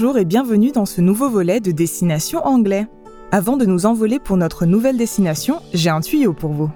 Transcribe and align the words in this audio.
Bonjour 0.00 0.18
et 0.18 0.24
bienvenue 0.24 0.70
dans 0.70 0.86
ce 0.86 1.00
nouveau 1.00 1.28
volet 1.28 1.58
de 1.58 1.72
Destination 1.72 2.38
Anglais. 2.46 2.86
Avant 3.32 3.56
de 3.56 3.66
nous 3.66 3.84
envoler 3.84 4.20
pour 4.20 4.36
notre 4.36 4.64
nouvelle 4.64 4.96
destination, 4.96 5.56
j'ai 5.74 5.90
un 5.90 6.00
tuyau 6.00 6.32
pour 6.32 6.52
vous. 6.52 6.70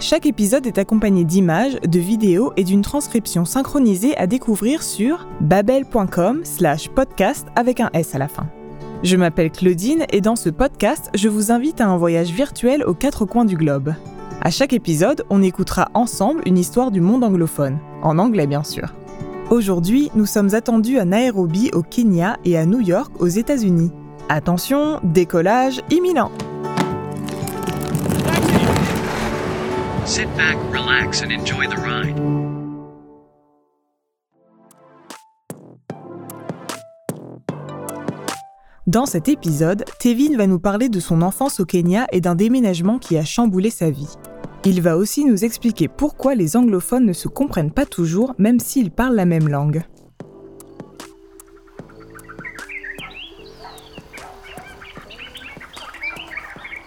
Chaque 0.00 0.26
épisode 0.26 0.66
est 0.66 0.78
accompagné 0.78 1.22
d'images, 1.22 1.78
de 1.80 2.00
vidéos 2.00 2.52
et 2.56 2.64
d'une 2.64 2.82
transcription 2.82 3.44
synchronisée 3.44 4.16
à 4.16 4.26
découvrir 4.26 4.82
sur 4.82 5.28
babel.com 5.40 6.40
slash 6.42 6.88
podcast 6.88 7.46
avec 7.54 7.78
un 7.78 7.90
S 7.92 8.16
à 8.16 8.18
la 8.18 8.26
fin. 8.26 8.48
Je 9.04 9.16
m'appelle 9.16 9.52
Claudine 9.52 10.04
et 10.10 10.20
dans 10.20 10.34
ce 10.34 10.50
podcast, 10.50 11.10
je 11.14 11.28
vous 11.28 11.52
invite 11.52 11.80
à 11.80 11.86
un 11.86 11.96
voyage 11.96 12.32
virtuel 12.32 12.82
aux 12.82 12.94
quatre 12.94 13.24
coins 13.24 13.44
du 13.44 13.56
globe. 13.56 13.94
À 14.42 14.50
chaque 14.50 14.72
épisode, 14.72 15.24
on 15.30 15.42
écoutera 15.42 15.90
ensemble 15.94 16.42
une 16.44 16.58
histoire 16.58 16.90
du 16.90 17.00
monde 17.00 17.22
anglophone, 17.22 17.78
en 18.02 18.18
anglais 18.18 18.48
bien 18.48 18.64
sûr. 18.64 18.92
Aujourd'hui, 19.50 20.10
nous 20.14 20.24
sommes 20.24 20.54
attendus 20.54 20.98
à 20.98 21.04
Nairobi 21.04 21.70
au 21.74 21.82
Kenya 21.82 22.38
et 22.46 22.56
à 22.56 22.64
New 22.64 22.80
York 22.80 23.12
aux 23.20 23.28
États-Unis. 23.28 23.90
Attention, 24.30 25.00
décollage 25.04 25.82
imminent. 25.90 26.30
Sit 30.06 30.28
back, 30.36 30.56
relax, 30.72 31.22
and 31.22 31.30
enjoy 31.30 31.66
the 31.66 31.76
ride. 31.76 32.16
Dans 38.86 39.06
cet 39.06 39.28
épisode, 39.28 39.84
Tevin 39.98 40.36
va 40.36 40.46
nous 40.46 40.58
parler 40.58 40.88
de 40.88 41.00
son 41.00 41.20
enfance 41.20 41.60
au 41.60 41.66
Kenya 41.66 42.06
et 42.12 42.20
d'un 42.22 42.34
déménagement 42.34 42.98
qui 42.98 43.18
a 43.18 43.24
chamboulé 43.24 43.68
sa 43.70 43.90
vie. 43.90 44.08
Il 44.66 44.80
va 44.80 44.96
aussi 44.96 45.26
nous 45.26 45.44
expliquer 45.44 45.88
pourquoi 45.88 46.34
les 46.34 46.56
anglophones 46.56 47.04
ne 47.04 47.12
se 47.12 47.28
comprennent 47.28 47.70
pas 47.70 47.84
toujours 47.84 48.34
même 48.38 48.58
s'ils 48.58 48.90
parlent 48.90 49.14
la 49.14 49.26
même 49.26 49.46
langue. 49.46 49.84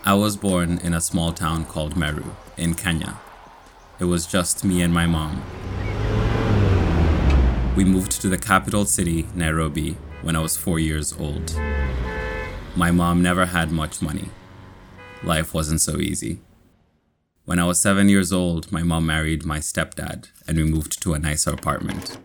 I 0.03 0.13
was 0.13 0.35
born 0.35 0.79
in 0.83 0.93
a 0.93 1.01
small 1.01 1.31
town 1.31 1.65
called 1.65 1.95
Meru 1.95 2.23
in 2.57 2.73
Kenya. 2.73 3.13
It 3.99 4.05
was 4.05 4.25
just 4.25 4.63
me 4.63 4.81
and 4.81 4.91
my 4.91 5.05
mom. 5.05 5.43
We 7.75 7.83
moved 7.83 8.19
to 8.21 8.29
the 8.29 8.39
capital 8.39 8.85
city, 8.85 9.27
Nairobi, 9.35 9.97
when 10.23 10.35
I 10.35 10.39
was 10.39 10.57
four 10.57 10.79
years 10.79 11.13
old. 11.19 11.53
My 12.75 12.89
mom 12.89 13.21
never 13.21 13.45
had 13.45 13.71
much 13.71 14.01
money. 14.01 14.29
Life 15.23 15.53
wasn't 15.53 15.81
so 15.81 15.97
easy. 15.99 16.39
When 17.47 17.59
I 17.59 17.63
was 17.63 17.79
seven 17.79 18.09
years 18.09 18.33
old, 18.33 18.73
my 18.73 18.83
mom 18.83 19.05
married 19.05 19.45
my 19.45 19.59
stepdad 19.59 20.27
and 20.45 20.57
we 20.57 20.65
moved 20.65 21.01
to 21.01 21.13
a 21.13 21.19
nicer 21.19 21.51
apartment. 21.51 22.17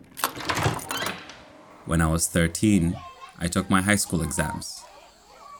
When 1.86 2.00
I 2.00 2.08
was 2.08 2.26
13, 2.26 2.98
I 3.38 3.46
took 3.46 3.70
my 3.70 3.82
high 3.82 3.94
school 3.94 4.20
exams. 4.20 4.82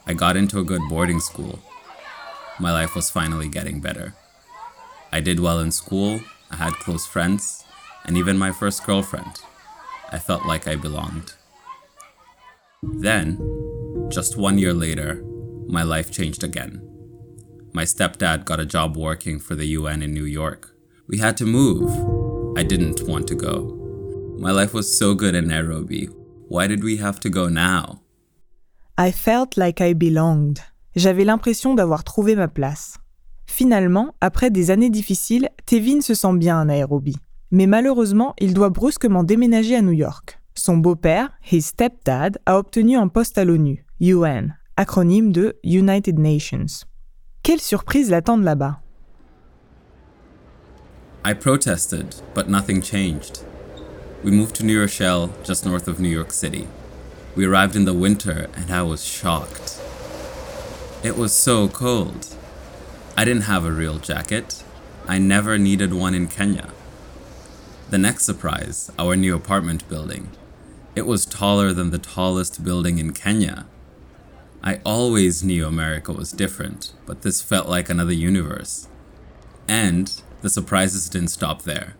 I 0.05 0.15
got 0.15 0.35
into 0.35 0.59
a 0.59 0.65
good 0.65 0.81
boarding 0.89 1.21
school. 1.21 1.59
My 2.59 2.73
life 2.73 2.93
was 2.93 3.09
finally 3.09 3.47
getting 3.47 3.79
better. 3.79 4.15
I 5.13 5.21
did 5.21 5.39
well 5.39 5.61
in 5.61 5.71
school, 5.71 6.19
I 6.51 6.57
had 6.57 6.73
close 6.73 7.05
friends, 7.05 7.63
and 8.03 8.17
even 8.17 8.37
my 8.37 8.51
first 8.51 8.85
girlfriend. 8.85 9.39
I 10.11 10.19
felt 10.19 10.45
like 10.45 10.67
I 10.67 10.75
belonged. 10.75 11.35
Then, 12.81 13.39
just 14.11 14.35
one 14.35 14.57
year 14.57 14.73
later, 14.73 15.23
my 15.67 15.83
life 15.83 16.11
changed 16.11 16.43
again. 16.43 16.92
My 17.75 17.85
stepdad 17.85 18.45
got 18.45 18.59
a 18.59 18.67
job 18.67 18.95
working 18.95 19.39
for 19.39 19.55
the 19.55 19.65
UN 19.79 20.03
in 20.03 20.13
New 20.13 20.25
York. 20.25 20.69
We 21.07 21.17
had 21.17 21.35
to 21.37 21.45
move. 21.45 21.89
I 22.55 22.63
didn't 22.63 23.01
want 23.07 23.27
to 23.29 23.35
go. 23.35 23.75
My 24.37 24.51
life 24.51 24.75
was 24.75 24.95
so 24.95 25.15
good 25.15 25.33
in 25.33 25.47
Nairobi. 25.47 26.07
Why 26.49 26.67
did 26.67 26.83
we 26.83 26.97
have 26.97 27.19
to 27.21 27.31
go 27.31 27.49
now? 27.49 28.01
I 28.95 29.11
felt 29.11 29.57
like 29.57 29.81
I 29.81 29.95
belonged. 29.95 30.59
J'avais 30.95 31.25
l'impression 31.25 31.73
d'avoir 31.73 32.03
trouvé 32.03 32.35
ma 32.35 32.47
place. 32.47 32.99
Finalement, 33.47 34.13
après 34.21 34.51
des 34.51 34.69
années 34.69 34.91
difficiles, 34.91 35.49
Tevin 35.65 36.01
se 36.01 36.13
sent 36.13 36.37
bien 36.37 36.59
à 36.59 36.65
Nairobi. 36.65 37.15
Mais 37.49 37.65
malheureusement, 37.65 38.35
il 38.37 38.53
doit 38.53 38.69
brusquement 38.69 39.23
déménager 39.23 39.75
à 39.75 39.81
New 39.81 39.93
York. 39.93 40.39
Son 40.53 40.77
beau-père, 40.77 41.31
his 41.51 41.63
stepdad, 41.63 42.37
a 42.45 42.59
obtenu 42.59 42.97
un 42.97 43.07
poste 43.07 43.39
à 43.39 43.45
l'ONU, 43.45 43.83
UN, 43.99 44.53
acronyme 44.77 45.31
de 45.31 45.55
United 45.63 46.19
Nations. 46.19 46.85
Quelle 47.43 47.59
surprise 47.59 48.09
l'attendent 48.09 48.45
là-bas 48.45 48.79
I 51.25 51.33
protested, 51.33 52.15
but 52.33 52.47
nothing 52.47 52.81
changed. 52.81 53.43
We 54.23 54.31
moved 54.31 54.55
to 54.55 54.65
New 54.65 54.79
Rochelle, 54.79 55.29
just 55.43 55.65
north 55.65 55.89
of 55.89 55.99
New 55.99 56.07
York 56.07 56.31
City. 56.31 56.69
We 57.35 57.45
arrived 57.45 57.75
in 57.75 57.83
the 57.83 57.93
winter, 57.93 58.47
and 58.55 58.71
I 58.71 58.83
was 58.83 59.03
shocked. 59.03 59.81
It 61.03 61.17
was 61.17 61.33
so 61.33 61.67
cold. 61.67 62.33
I 63.17 63.25
didn't 63.25 63.43
have 63.43 63.65
a 63.65 63.73
real 63.73 63.99
jacket. 63.99 64.63
I 65.05 65.17
never 65.17 65.57
needed 65.57 65.93
one 65.93 66.15
in 66.15 66.27
Kenya. 66.27 66.69
The 67.89 67.97
next 67.97 68.23
surprise, 68.23 68.89
our 68.97 69.17
new 69.17 69.35
apartment 69.35 69.89
building. 69.89 70.29
It 70.95 71.05
was 71.05 71.25
taller 71.25 71.73
than 71.73 71.91
the 71.91 71.99
tallest 71.99 72.63
building 72.63 72.99
in 72.99 73.11
Kenya. 73.11 73.65
I 74.65 74.79
always 74.85 75.43
knew 75.43 75.65
America 75.67 76.13
was 76.13 76.31
different, 76.31 76.93
but 77.05 77.21
this 77.21 77.41
felt 77.41 77.67
like 77.67 77.89
another 77.89 78.13
universe. 78.13 78.87
And 79.67 80.05
the 80.41 80.49
surprises 80.49 81.09
didn't 81.09 81.31
stop 81.31 81.63
there. 81.63 81.95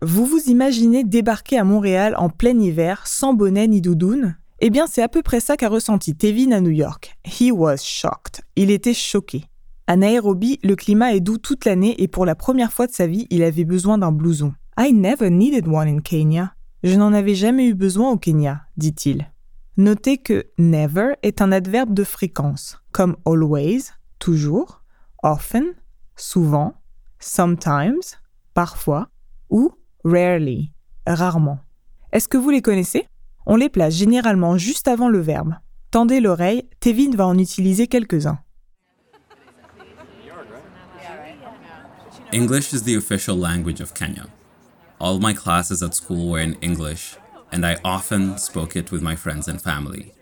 Vous 0.00 0.24
vous 0.24 0.48
imaginez 0.48 1.04
débarquer 1.04 1.58
à 1.58 1.64
Montréal 1.64 2.14
en 2.16 2.30
plein 2.30 2.58
hiver, 2.58 3.06
sans 3.06 3.34
bonnet 3.34 3.68
ni 3.68 3.82
doudoune? 3.82 4.36
Eh 4.60 4.70
bien, 4.70 4.86
c'est 4.86 5.02
à 5.02 5.08
peu 5.08 5.20
près 5.20 5.40
ça 5.40 5.58
qu'a 5.58 5.68
ressenti 5.68 6.14
Tevin 6.14 6.52
à 6.52 6.62
New 6.62 6.70
York. 6.70 7.14
He 7.26 7.52
was 7.52 7.76
shocked. 7.82 8.40
Il 8.56 8.70
était 8.70 8.94
choqué. 8.94 9.44
À 9.86 9.96
Nairobi, 9.96 10.58
le 10.62 10.76
climat 10.76 11.14
est 11.14 11.20
doux 11.20 11.36
toute 11.36 11.66
l'année 11.66 12.02
et 12.02 12.08
pour 12.08 12.24
la 12.24 12.34
première 12.34 12.72
fois 12.72 12.86
de 12.86 12.92
sa 12.92 13.06
vie, 13.06 13.26
il 13.28 13.42
avait 13.42 13.64
besoin 13.66 13.98
d'un 13.98 14.12
blouson. 14.12 14.54
I 14.78 14.94
never 14.94 15.28
needed 15.28 15.68
one 15.68 15.88
in 15.88 16.00
Kenya. 16.00 16.54
Je 16.82 16.96
n'en 16.96 17.12
avais 17.12 17.34
jamais 17.34 17.66
eu 17.66 17.74
besoin 17.74 18.12
au 18.12 18.16
Kenya, 18.16 18.62
dit-il. 18.78 19.30
Notez 19.76 20.18
que 20.18 20.46
never 20.58 21.14
est 21.22 21.40
un 21.40 21.52
adverbe 21.52 21.94
de 21.94 22.04
fréquence, 22.04 22.78
comme 22.92 23.16
always, 23.24 23.92
toujours, 24.18 24.82
often, 25.22 25.74
souvent, 26.16 26.74
sometimes, 27.18 28.18
parfois, 28.52 29.08
ou 29.48 29.70
rarely, 30.04 30.72
rarement. 31.06 31.60
Est-ce 32.12 32.28
que 32.28 32.36
vous 32.36 32.50
les 32.50 32.62
connaissez? 32.62 33.06
On 33.46 33.56
les 33.56 33.68
place 33.68 33.94
généralement 33.94 34.58
juste 34.58 34.88
avant 34.88 35.08
le 35.08 35.20
verbe. 35.20 35.54
Tendez 35.90 36.20
l'oreille, 36.20 36.68
Tevin 36.80 37.14
va 37.16 37.26
en 37.26 37.38
utiliser 37.38 37.86
quelques-uns. 37.86 38.38
English 42.32 42.72
is 42.72 42.82
the 42.82 42.96
official 42.96 43.36
language 43.36 43.80
of 43.80 43.92
Kenya. 43.92 44.26
All 45.00 45.18
my 45.18 45.34
classes 45.34 45.82
at 45.82 45.94
school 45.94 46.30
were 46.30 46.40
in 46.40 46.54
English, 46.62 47.16
and 47.52 47.66
I 47.66 47.78
often 47.84 48.38
spoke 48.38 48.76
it 48.76 48.90
with 48.92 49.02
my 49.02 49.16
friends 49.16 49.48
and 49.48 49.60
family. 49.60 50.12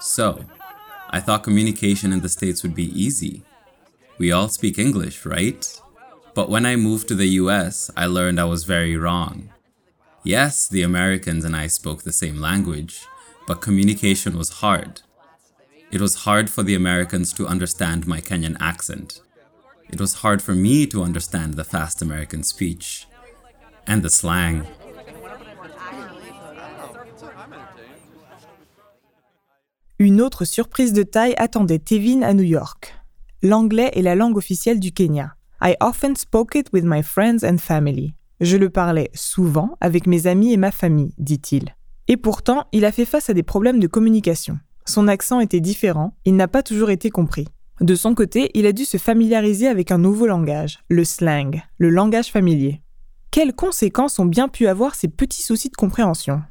So, 0.00 0.44
I 1.10 1.20
thought 1.20 1.42
communication 1.42 2.12
in 2.12 2.20
the 2.20 2.28
States 2.28 2.62
would 2.62 2.74
be 2.74 2.90
easy. 2.98 3.42
We 4.18 4.32
all 4.32 4.48
speak 4.48 4.78
English, 4.78 5.24
right? 5.24 5.80
But 6.34 6.48
when 6.48 6.64
I 6.64 6.76
moved 6.76 7.08
to 7.08 7.14
the 7.14 7.28
US, 7.42 7.90
I 7.96 8.06
learned 8.06 8.40
I 8.40 8.44
was 8.44 8.64
very 8.64 8.96
wrong. 8.96 9.50
Yes, 10.24 10.68
the 10.68 10.82
Americans 10.82 11.44
and 11.44 11.56
I 11.56 11.66
spoke 11.66 12.02
the 12.02 12.12
same 12.12 12.36
language, 12.36 13.06
but 13.46 13.60
communication 13.60 14.38
was 14.38 14.60
hard. 14.60 15.02
It 15.90 16.00
was 16.00 16.24
hard 16.24 16.48
for 16.48 16.62
the 16.62 16.74
Americans 16.74 17.32
to 17.34 17.46
understand 17.46 18.06
my 18.06 18.20
Kenyan 18.20 18.56
accent. 18.60 19.20
It 19.90 20.00
was 20.00 20.22
hard 20.22 20.40
for 20.40 20.54
me 20.54 20.86
to 20.86 21.02
understand 21.02 21.54
the 21.54 21.64
fast 21.64 22.00
American 22.00 22.42
speech 22.44 23.06
and 23.86 24.02
the 24.02 24.08
slang. 24.08 24.66
Une 30.04 30.20
autre 30.20 30.44
surprise 30.44 30.92
de 30.92 31.04
taille 31.04 31.34
attendait 31.36 31.78
Tevin 31.78 32.22
à 32.22 32.34
New 32.34 32.42
York. 32.42 32.92
L'anglais 33.40 33.92
est 33.94 34.02
la 34.02 34.16
langue 34.16 34.36
officielle 34.36 34.80
du 34.80 34.90
Kenya. 34.90 35.36
I 35.62 35.76
often 35.80 36.16
spoke 36.16 36.56
it 36.56 36.66
with 36.72 36.82
my 36.82 37.04
friends 37.04 37.44
and 37.44 37.58
family. 37.58 38.12
Je 38.40 38.56
le 38.56 38.68
parlais 38.68 39.12
souvent 39.14 39.76
avec 39.80 40.08
mes 40.08 40.26
amis 40.26 40.52
et 40.52 40.56
ma 40.56 40.72
famille, 40.72 41.14
dit-il. 41.18 41.76
Et 42.08 42.16
pourtant, 42.16 42.64
il 42.72 42.84
a 42.84 42.90
fait 42.90 43.04
face 43.04 43.30
à 43.30 43.32
des 43.32 43.44
problèmes 43.44 43.78
de 43.78 43.86
communication. 43.86 44.58
Son 44.86 45.06
accent 45.06 45.38
était 45.38 45.60
différent, 45.60 46.16
il 46.24 46.34
n'a 46.34 46.48
pas 46.48 46.64
toujours 46.64 46.90
été 46.90 47.10
compris. 47.10 47.46
De 47.80 47.94
son 47.94 48.16
côté, 48.16 48.50
il 48.54 48.66
a 48.66 48.72
dû 48.72 48.84
se 48.84 48.96
familiariser 48.96 49.68
avec 49.68 49.92
un 49.92 49.98
nouveau 49.98 50.26
langage, 50.26 50.80
le 50.88 51.04
slang, 51.04 51.62
le 51.78 51.90
langage 51.90 52.32
familier. 52.32 52.82
Quelles 53.30 53.54
conséquences 53.54 54.18
ont 54.18 54.26
bien 54.26 54.48
pu 54.48 54.66
avoir 54.66 54.96
ces 54.96 55.06
petits 55.06 55.44
soucis 55.44 55.70
de 55.70 55.76
compréhension? 55.76 56.42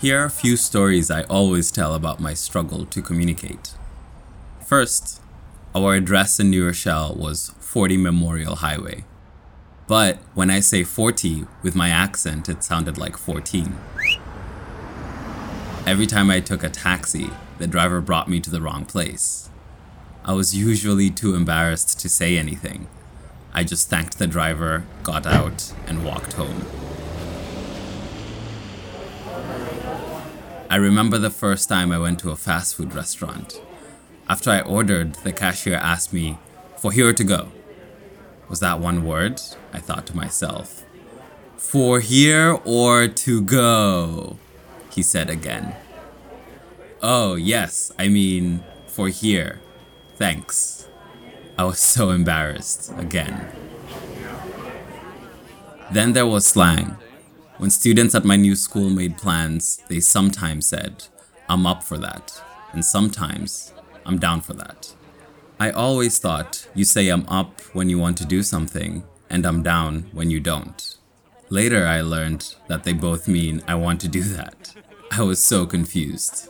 Here 0.00 0.22
are 0.22 0.24
a 0.24 0.30
few 0.30 0.56
stories 0.56 1.10
I 1.10 1.24
always 1.24 1.70
tell 1.70 1.94
about 1.94 2.20
my 2.20 2.32
struggle 2.32 2.86
to 2.86 3.02
communicate. 3.02 3.74
First, 4.64 5.20
our 5.74 5.94
address 5.94 6.40
in 6.40 6.48
New 6.48 6.64
Rochelle 6.64 7.14
was 7.14 7.52
40 7.58 7.98
Memorial 7.98 8.56
Highway. 8.56 9.04
But 9.86 10.16
when 10.32 10.48
I 10.48 10.60
say 10.60 10.84
40 10.84 11.44
with 11.62 11.76
my 11.76 11.90
accent, 11.90 12.48
it 12.48 12.64
sounded 12.64 12.96
like 12.96 13.18
14. 13.18 13.76
Every 15.86 16.06
time 16.06 16.30
I 16.30 16.40
took 16.40 16.64
a 16.64 16.70
taxi, 16.70 17.28
the 17.58 17.66
driver 17.66 18.00
brought 18.00 18.26
me 18.26 18.40
to 18.40 18.48
the 18.48 18.62
wrong 18.62 18.86
place. 18.86 19.50
I 20.24 20.32
was 20.32 20.56
usually 20.56 21.10
too 21.10 21.34
embarrassed 21.34 22.00
to 22.00 22.08
say 22.08 22.38
anything. 22.38 22.86
I 23.52 23.64
just 23.64 23.90
thanked 23.90 24.18
the 24.18 24.26
driver, 24.26 24.84
got 25.02 25.26
out, 25.26 25.74
and 25.86 26.06
walked 26.06 26.32
home. 26.32 26.64
I 30.68 30.76
remember 30.76 31.18
the 31.18 31.30
first 31.30 31.68
time 31.68 31.90
I 31.90 31.98
went 31.98 32.20
to 32.20 32.30
a 32.30 32.36
fast 32.36 32.76
food 32.76 32.94
restaurant. 32.94 33.60
After 34.28 34.50
I 34.50 34.60
ordered, 34.60 35.16
the 35.16 35.32
cashier 35.32 35.74
asked 35.74 36.12
me, 36.12 36.38
For 36.78 36.92
here 36.92 37.12
to 37.12 37.24
go. 37.24 37.48
Was 38.48 38.60
that 38.60 38.78
one 38.78 39.04
word? 39.04 39.40
I 39.72 39.80
thought 39.80 40.06
to 40.06 40.16
myself. 40.16 40.84
For 41.56 42.00
here 42.00 42.58
or 42.64 43.08
to 43.08 43.42
go? 43.42 44.38
He 44.92 45.02
said 45.02 45.28
again. 45.28 45.74
Oh, 47.02 47.34
yes, 47.34 47.92
I 47.98 48.08
mean, 48.08 48.62
for 48.86 49.08
here. 49.08 49.60
Thanks. 50.16 50.86
I 51.58 51.64
was 51.64 51.78
so 51.78 52.10
embarrassed 52.10 52.92
again. 52.96 53.48
Then 55.90 56.12
there 56.12 56.26
was 56.26 56.46
slang. 56.46 56.96
When 57.60 57.68
students 57.68 58.14
at 58.14 58.24
my 58.24 58.36
new 58.36 58.56
school 58.56 58.88
made 58.88 59.18
plans, 59.18 59.82
they 59.90 60.00
sometimes 60.00 60.66
said, 60.66 61.04
I'm 61.46 61.66
up 61.66 61.82
for 61.82 61.98
that, 61.98 62.42
and 62.72 62.82
sometimes, 62.82 63.74
I'm 64.06 64.18
down 64.18 64.40
for 64.40 64.54
that. 64.54 64.94
I 65.58 65.70
always 65.70 66.18
thought 66.18 66.66
you 66.74 66.86
say 66.86 67.10
I'm 67.10 67.26
up 67.28 67.60
when 67.74 67.90
you 67.90 67.98
want 67.98 68.16
to 68.16 68.24
do 68.24 68.42
something, 68.42 69.04
and 69.28 69.44
I'm 69.44 69.62
down 69.62 70.06
when 70.14 70.30
you 70.30 70.40
don't. 70.40 70.96
Later, 71.50 71.86
I 71.86 72.00
learned 72.00 72.54
that 72.68 72.84
they 72.84 72.94
both 72.94 73.28
mean 73.28 73.60
I 73.68 73.74
want 73.74 74.00
to 74.00 74.08
do 74.08 74.22
that. 74.22 74.74
I 75.12 75.20
was 75.20 75.42
so 75.42 75.66
confused. 75.66 76.48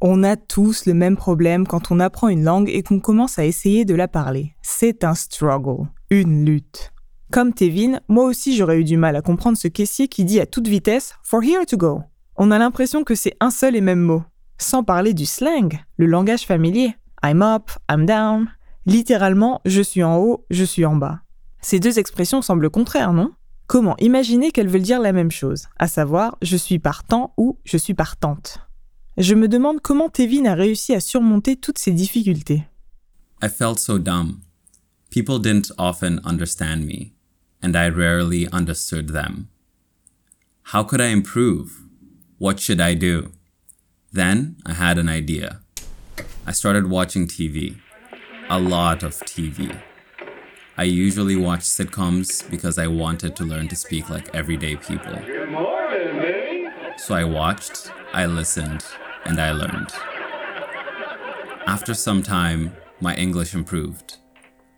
On 0.00 0.24
a 0.24 0.34
tous 0.34 0.84
le 0.86 0.94
même 0.94 1.16
problème 1.16 1.64
quand 1.64 1.92
on 1.92 2.00
apprend 2.00 2.26
une 2.26 2.42
langue 2.42 2.68
et 2.68 2.82
qu'on 2.82 2.98
commence 2.98 3.38
à 3.38 3.44
essayer 3.44 3.84
de 3.84 3.94
la 3.94 4.08
parler. 4.08 4.56
C'est 4.62 5.04
un 5.04 5.14
struggle, 5.14 5.86
une 6.10 6.44
lutte. 6.44 6.91
Comme 7.32 7.54
Tevin, 7.54 8.00
moi 8.08 8.26
aussi 8.26 8.54
j'aurais 8.54 8.78
eu 8.78 8.84
du 8.84 8.98
mal 8.98 9.16
à 9.16 9.22
comprendre 9.22 9.56
ce 9.56 9.66
caissier 9.66 10.06
qui 10.06 10.26
dit 10.26 10.38
à 10.38 10.44
toute 10.44 10.68
vitesse 10.68 11.14
For 11.22 11.42
here 11.42 11.64
to 11.64 11.78
go. 11.78 12.02
On 12.36 12.50
a 12.50 12.58
l'impression 12.58 13.04
que 13.04 13.14
c'est 13.14 13.38
un 13.40 13.50
seul 13.50 13.74
et 13.74 13.80
même 13.80 14.02
mot. 14.02 14.22
Sans 14.58 14.84
parler 14.84 15.14
du 15.14 15.24
slang, 15.24 15.80
le 15.96 16.04
langage 16.04 16.44
familier. 16.44 16.94
I'm 17.24 17.40
up, 17.40 17.70
I'm 17.90 18.04
down. 18.04 18.50
Littéralement, 18.84 19.62
je 19.64 19.80
suis 19.80 20.02
en 20.02 20.18
haut, 20.18 20.44
je 20.50 20.62
suis 20.62 20.84
en 20.84 20.96
bas. 20.96 21.20
Ces 21.62 21.80
deux 21.80 21.98
expressions 21.98 22.42
semblent 22.42 22.68
contraires, 22.68 23.14
non? 23.14 23.32
Comment 23.66 23.96
imaginer 23.96 24.50
qu'elles 24.50 24.68
veulent 24.68 24.82
dire 24.82 25.00
la 25.00 25.14
même 25.14 25.30
chose, 25.30 25.68
à 25.78 25.88
savoir 25.88 26.36
je 26.42 26.58
suis 26.58 26.80
partant 26.80 27.32
ou 27.38 27.58
je 27.64 27.78
suis 27.78 27.94
partante 27.94 28.58
Je 29.16 29.34
me 29.34 29.48
demande 29.48 29.80
comment 29.80 30.10
Tevin 30.10 30.44
a 30.44 30.54
réussi 30.54 30.92
à 30.94 31.00
surmonter 31.00 31.56
toutes 31.56 31.78
ces 31.78 31.92
difficultés. 31.92 32.64
I 33.42 33.48
felt 33.48 33.78
so 33.78 33.98
dumb. 33.98 34.40
People 35.12 35.38
didn't 35.38 35.72
often 35.78 36.20
understand 36.24 36.86
me, 36.86 37.11
and 37.62 37.76
I 37.76 37.88
rarely 37.88 38.48
understood 38.48 39.08
them. 39.10 39.48
How 40.64 40.82
could 40.82 41.00
I 41.00 41.06
improve? 41.06 41.82
What 42.38 42.58
should 42.58 42.80
I 42.80 42.94
do? 42.94 43.32
Then 44.12 44.56
I 44.66 44.72
had 44.72 44.98
an 44.98 45.08
idea. 45.08 45.60
I 46.46 46.52
started 46.52 46.90
watching 46.90 47.26
TV. 47.26 47.78
A 48.50 48.58
lot 48.58 49.02
of 49.02 49.14
TV. 49.20 49.80
I 50.76 50.84
usually 50.84 51.36
watch 51.36 51.60
sitcoms 51.60 52.50
because 52.50 52.78
I 52.78 52.86
wanted 52.86 53.36
to 53.36 53.44
learn 53.44 53.68
to 53.68 53.76
speak 53.76 54.10
like 54.10 54.34
everyday 54.34 54.76
people. 54.76 55.18
So 56.96 57.14
I 57.14 57.24
watched, 57.24 57.92
I 58.12 58.26
listened, 58.26 58.84
and 59.24 59.40
I 59.40 59.52
learned. 59.52 59.92
After 61.66 61.94
some 61.94 62.22
time, 62.22 62.74
my 63.00 63.14
English 63.14 63.54
improved. 63.54 64.18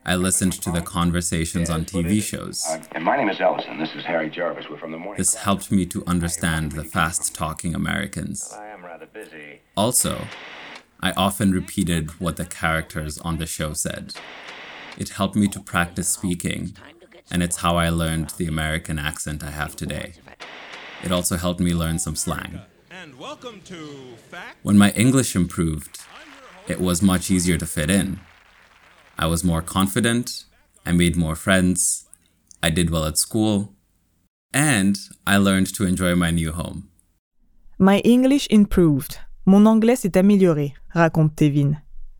I 0.06 0.16
listened 0.16 0.52
to 0.60 0.70
the 0.70 0.82
conversations 0.82 1.70
on 1.70 1.86
TV 1.86 2.22
shows. 2.22 2.62
Uh, 2.68 2.78
and 2.92 3.02
my 3.02 3.16
name 3.16 3.30
is 3.30 3.40
Ellison. 3.40 3.78
This 3.78 3.94
is 3.94 4.04
Harry 4.04 4.28
Jarvis. 4.28 4.66
We're 4.68 4.76
from 4.76 4.92
the 4.92 4.98
morning. 4.98 5.16
This 5.16 5.34
helped 5.34 5.72
me 5.72 5.86
to 5.86 6.04
understand 6.06 6.72
the 6.72 6.84
fast 6.84 7.34
talking 7.34 7.74
Americans. 7.74 8.52
I 8.52 8.66
am 8.66 8.84
rather 8.84 9.06
busy. 9.06 9.62
Also, 9.78 10.26
I 11.00 11.12
often 11.12 11.52
repeated 11.52 12.20
what 12.20 12.36
the 12.36 12.44
characters 12.44 13.16
on 13.18 13.38
the 13.38 13.46
show 13.46 13.72
said. 13.72 14.12
It 14.98 15.08
helped 15.10 15.36
me 15.36 15.48
to 15.48 15.60
practice 15.60 16.10
speaking, 16.10 16.76
and 17.30 17.42
it's 17.42 17.56
how 17.56 17.76
I 17.76 17.88
learned 17.88 18.30
the 18.36 18.46
American 18.46 18.98
accent 18.98 19.42
I 19.42 19.52
have 19.52 19.74
today. 19.74 20.12
It 21.02 21.12
also 21.12 21.38
helped 21.38 21.60
me 21.60 21.72
learn 21.72 21.98
some 21.98 22.14
slang. 22.14 22.60
And 22.90 23.18
welcome 23.18 23.62
to 23.62 24.16
When 24.62 24.76
my 24.76 24.90
English 24.90 25.34
improved, 25.34 26.00
it 26.68 26.78
was 26.78 27.00
much 27.00 27.30
easier 27.30 27.56
to 27.56 27.64
fit 27.66 27.90
in. 27.90 28.20
I 29.18 29.26
was 29.26 29.44
more 29.44 29.62
confident, 29.62 30.46
I 30.86 30.92
made 30.92 31.16
more 31.16 31.36
friends, 31.36 32.06
I 32.62 32.70
did 32.70 32.90
well 32.90 33.04
at 33.04 33.16
school, 33.16 33.72
and 34.52 34.96
I 35.26 35.38
learned 35.38 35.74
to 35.74 35.84
enjoy 35.84 36.14
my 36.14 36.30
new 36.30 36.52
home. 36.52 36.84
My 37.78 38.00
English 38.04 38.46
improved. 38.50 39.18
Mon 39.46 39.66
anglais 39.66 39.96
s'est 39.96 40.16
amélioré, 40.16 40.74
raconte 40.90 41.36
Tevin. 41.36 41.76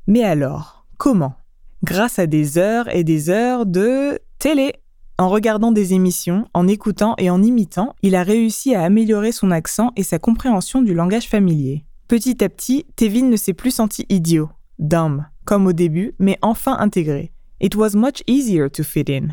Mais 0.06 0.22
alors, 0.22 0.86
comment? 0.98 1.34
Grâce 1.82 2.18
à 2.18 2.26
des 2.26 2.58
heures 2.58 2.88
et 2.94 3.04
des 3.04 3.30
heures 3.30 3.66
de 3.66 4.18
télé. 4.38 4.74
En 5.16 5.28
regardant 5.28 5.70
des 5.70 5.94
émissions, 5.94 6.48
en 6.54 6.66
écoutant 6.66 7.14
et 7.18 7.30
en 7.30 7.42
imitant, 7.42 7.94
il 8.02 8.16
a 8.16 8.24
réussi 8.24 8.74
à 8.74 8.82
améliorer 8.82 9.32
son 9.32 9.50
accent 9.50 9.92
et 9.96 10.02
sa 10.02 10.18
compréhension 10.18 10.82
du 10.82 10.92
langage 10.92 11.28
familier. 11.28 11.84
Petit 12.08 12.42
à 12.42 12.48
petit, 12.48 12.84
Tevin 12.96 13.28
ne 13.28 13.36
s'est 13.36 13.54
plus 13.54 13.70
senti 13.70 14.06
idiot, 14.08 14.50
dumb, 14.78 15.26
comme 15.44 15.66
au 15.66 15.72
début, 15.72 16.14
mais 16.18 16.38
enfin 16.42 16.76
intégré. 16.78 17.32
It 17.60 17.76
was 17.76 17.90
much 17.94 18.22
easier 18.26 18.68
to 18.70 18.82
fit 18.82 19.04
in. 19.08 19.28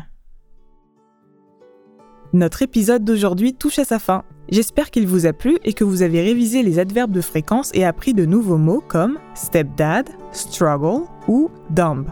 Notre 2.32 2.62
épisode 2.62 3.04
d'aujourd'hui 3.04 3.52
touche 3.52 3.78
à 3.78 3.84
sa 3.84 3.98
fin. 3.98 4.24
J'espère 4.48 4.90
qu'il 4.90 5.06
vous 5.06 5.26
a 5.26 5.32
plu 5.32 5.58
et 5.64 5.74
que 5.74 5.84
vous 5.84 6.02
avez 6.02 6.22
révisé 6.22 6.62
les 6.62 6.78
adverbes 6.78 7.12
de 7.12 7.20
fréquence 7.20 7.70
et 7.74 7.84
appris 7.84 8.14
de 8.14 8.24
nouveaux 8.24 8.56
mots 8.56 8.82
comme 8.86 9.18
stepdad, 9.34 10.08
struggle 10.32 11.04
ou 11.28 11.50
dumb. 11.70 12.06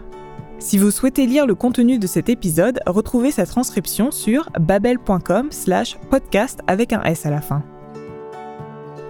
Si 0.59 0.77
vous 0.77 0.91
souhaitez 0.91 1.27
lire 1.27 1.47
le 1.47 1.55
contenu 1.55 1.99
de 1.99 2.07
cet 2.07 2.29
épisode, 2.29 2.81
retrouvez 2.87 3.31
sa 3.31 3.47
transcription 3.47 4.11
sur 4.11 4.51
babel.com 4.61 5.49
slash 5.51 5.99
podcast 6.11 6.61
avec 6.67 6.93
un 6.93 7.03
S 7.03 7.25
à 7.25 7.31
la 7.31 7.41
fin. 7.41 7.65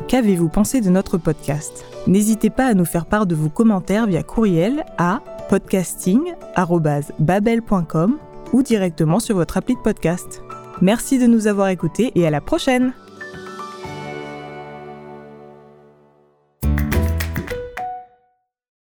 Qu'avez-vous 0.08 0.48
pensé 0.48 0.80
de 0.80 0.88
notre 0.90 1.18
podcast? 1.18 1.84
N'hésitez 2.06 2.50
pas 2.50 2.66
à 2.66 2.74
nous 2.74 2.84
faire 2.84 3.06
part 3.06 3.26
de 3.26 3.34
vos 3.34 3.48
commentaires 3.48 4.06
via 4.06 4.22
courriel 4.22 4.84
à 4.98 5.20
podcasting.babel.com 5.48 8.18
ou 8.52 8.62
directement 8.62 9.20
sur 9.20 9.36
votre 9.36 9.56
appli 9.56 9.76
de 9.76 9.80
podcast. 9.80 10.42
Merci 10.80 11.18
de 11.18 11.26
nous 11.26 11.46
avoir 11.46 11.68
écoutés 11.68 12.10
et 12.14 12.26
à 12.26 12.30
la 12.30 12.40
prochaine 12.40 12.94